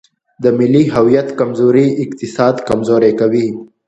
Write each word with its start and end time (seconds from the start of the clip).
د 0.43 0.45
ملي 0.57 0.83
هویت 0.95 1.29
کمزوري 1.39 1.87
اقتصاد 2.03 2.55
کمزوری 2.69 3.11
کوي. 3.19 3.47